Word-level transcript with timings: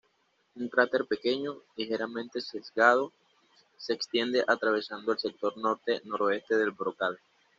Un 0.55 0.67
cráter 0.67 1.05
pequeño, 1.05 1.61
ligeramente 1.75 2.41
sesgado, 2.41 3.13
se 3.77 3.93
extiende 3.93 4.43
atravesando 4.47 5.11
el 5.11 5.19
sector 5.19 5.55
norte-noroeste 5.59 6.57
del 6.57 6.71
brocal. 6.71 7.19